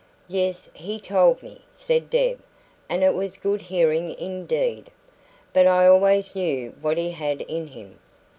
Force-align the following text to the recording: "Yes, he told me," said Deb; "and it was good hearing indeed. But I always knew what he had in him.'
"Yes, 0.29 0.67
he 0.73 0.99
told 0.99 1.43
me," 1.43 1.61
said 1.69 2.09
Deb; 2.09 2.39
"and 2.89 3.03
it 3.03 3.13
was 3.13 3.37
good 3.37 3.61
hearing 3.61 4.17
indeed. 4.17 4.89
But 5.53 5.67
I 5.67 5.85
always 5.85 6.33
knew 6.33 6.71
what 6.81 6.97
he 6.97 7.11
had 7.11 7.41
in 7.41 7.67
him.' 7.67 7.99